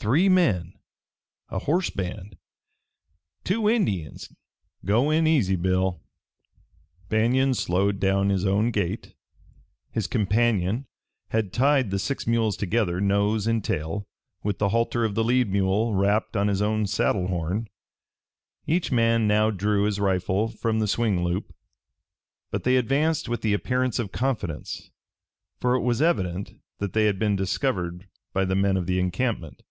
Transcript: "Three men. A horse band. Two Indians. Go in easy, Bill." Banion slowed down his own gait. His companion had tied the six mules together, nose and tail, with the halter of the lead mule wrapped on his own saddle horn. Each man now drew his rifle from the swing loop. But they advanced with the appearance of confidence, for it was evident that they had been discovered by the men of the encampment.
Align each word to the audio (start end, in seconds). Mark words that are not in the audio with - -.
"Three 0.00 0.28
men. 0.28 0.74
A 1.48 1.58
horse 1.58 1.90
band. 1.90 2.36
Two 3.42 3.68
Indians. 3.68 4.32
Go 4.84 5.10
in 5.10 5.26
easy, 5.26 5.56
Bill." 5.56 6.00
Banion 7.08 7.52
slowed 7.52 7.98
down 7.98 8.28
his 8.28 8.46
own 8.46 8.70
gait. 8.70 9.14
His 9.90 10.06
companion 10.06 10.86
had 11.30 11.52
tied 11.52 11.90
the 11.90 11.98
six 11.98 12.28
mules 12.28 12.56
together, 12.56 13.00
nose 13.00 13.48
and 13.48 13.62
tail, 13.62 14.06
with 14.44 14.58
the 14.58 14.68
halter 14.68 15.04
of 15.04 15.16
the 15.16 15.24
lead 15.24 15.50
mule 15.50 15.92
wrapped 15.96 16.36
on 16.36 16.46
his 16.46 16.62
own 16.62 16.86
saddle 16.86 17.26
horn. 17.26 17.66
Each 18.68 18.92
man 18.92 19.26
now 19.26 19.50
drew 19.50 19.82
his 19.82 19.98
rifle 19.98 20.46
from 20.46 20.78
the 20.78 20.86
swing 20.86 21.24
loop. 21.24 21.52
But 22.52 22.62
they 22.62 22.76
advanced 22.76 23.28
with 23.28 23.40
the 23.42 23.52
appearance 23.52 23.98
of 23.98 24.12
confidence, 24.12 24.92
for 25.58 25.74
it 25.74 25.80
was 25.82 26.00
evident 26.00 26.52
that 26.78 26.92
they 26.92 27.06
had 27.06 27.18
been 27.18 27.34
discovered 27.34 28.08
by 28.32 28.44
the 28.44 28.54
men 28.56 28.76
of 28.76 28.86
the 28.86 29.00
encampment. 29.00 29.62